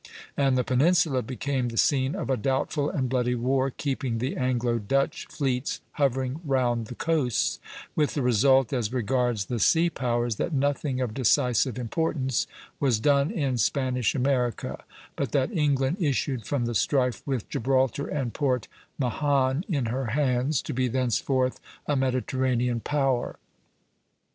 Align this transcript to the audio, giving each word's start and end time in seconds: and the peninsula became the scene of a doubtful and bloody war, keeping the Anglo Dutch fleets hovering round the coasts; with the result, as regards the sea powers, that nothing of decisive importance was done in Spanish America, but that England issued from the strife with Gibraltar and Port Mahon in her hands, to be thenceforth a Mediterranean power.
and 0.35 0.57
the 0.57 0.63
peninsula 0.63 1.21
became 1.21 1.67
the 1.69 1.77
scene 1.77 2.15
of 2.15 2.27
a 2.27 2.35
doubtful 2.35 2.89
and 2.89 3.07
bloody 3.07 3.35
war, 3.35 3.69
keeping 3.69 4.17
the 4.17 4.35
Anglo 4.35 4.79
Dutch 4.79 5.27
fleets 5.27 5.79
hovering 5.91 6.41
round 6.43 6.87
the 6.87 6.95
coasts; 6.95 7.59
with 7.95 8.15
the 8.15 8.23
result, 8.23 8.73
as 8.73 8.91
regards 8.91 9.45
the 9.45 9.59
sea 9.59 9.91
powers, 9.91 10.37
that 10.37 10.53
nothing 10.53 11.01
of 11.01 11.13
decisive 11.13 11.77
importance 11.77 12.47
was 12.79 12.99
done 12.99 13.29
in 13.29 13.59
Spanish 13.59 14.15
America, 14.15 14.83
but 15.15 15.33
that 15.33 15.51
England 15.55 15.97
issued 15.99 16.47
from 16.47 16.65
the 16.65 16.73
strife 16.73 17.21
with 17.27 17.47
Gibraltar 17.47 18.07
and 18.07 18.33
Port 18.33 18.67
Mahon 18.97 19.63
in 19.69 19.85
her 19.85 20.07
hands, 20.07 20.63
to 20.63 20.73
be 20.73 20.87
thenceforth 20.87 21.59
a 21.85 21.95
Mediterranean 21.95 22.79
power. 22.79 23.37